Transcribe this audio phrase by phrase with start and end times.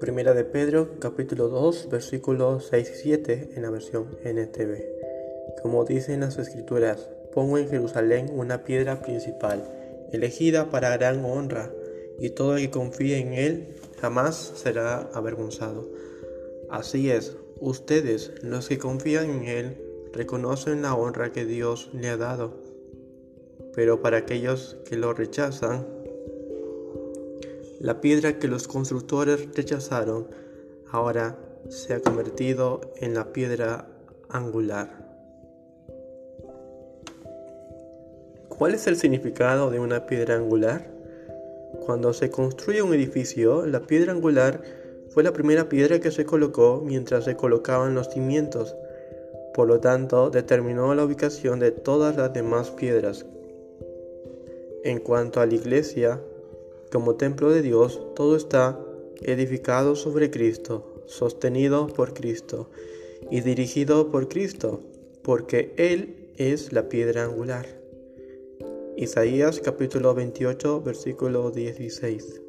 [0.00, 4.82] Primera de Pedro, capítulo 2, versículos 6 y 7 en la versión NTV.
[5.62, 9.64] Como dicen las escrituras, pongo en Jerusalén una piedra principal,
[10.12, 11.72] elegida para gran honra,
[12.20, 15.88] y todo el que confíe en él jamás será avergonzado.
[16.70, 19.76] Así es, ustedes, los que confían en él,
[20.12, 22.77] reconocen la honra que Dios le ha dado.
[23.78, 25.86] Pero para aquellos que lo rechazan,
[27.78, 30.26] la piedra que los constructores rechazaron
[30.90, 31.38] ahora
[31.68, 33.86] se ha convertido en la piedra
[34.30, 34.90] angular.
[38.48, 40.90] ¿Cuál es el significado de una piedra angular?
[41.86, 44.60] Cuando se construye un edificio, la piedra angular
[45.10, 48.74] fue la primera piedra que se colocó mientras se colocaban los cimientos.
[49.54, 53.24] Por lo tanto, determinó la ubicación de todas las demás piedras.
[54.84, 56.22] En cuanto a la iglesia,
[56.92, 58.78] como templo de Dios, todo está
[59.22, 62.70] edificado sobre Cristo, sostenido por Cristo
[63.30, 64.80] y dirigido por Cristo,
[65.22, 67.66] porque Él es la piedra angular.
[68.96, 72.47] Isaías capítulo 28 versículo 16.